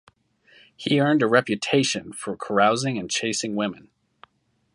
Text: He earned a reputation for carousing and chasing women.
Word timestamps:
He 0.75 0.99
earned 0.99 1.21
a 1.21 1.27
reputation 1.27 2.11
for 2.11 2.35
carousing 2.35 2.97
and 2.97 3.07
chasing 3.07 3.55
women. 3.55 3.91